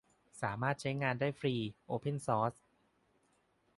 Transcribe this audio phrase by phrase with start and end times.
[0.41, 1.55] สามารถใช้งานได้ฟรี
[1.85, 2.53] โอเพนซอร์ส